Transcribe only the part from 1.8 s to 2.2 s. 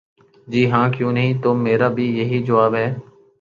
بھی